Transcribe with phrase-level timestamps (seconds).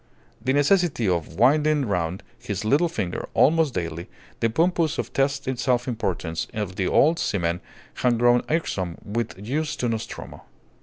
[0.43, 5.87] The necessity of winding round his little finger, almost daily, the pompous and testy self
[5.87, 7.61] importance of the old seaman
[7.93, 10.41] had grown irksome with use to Nostromo.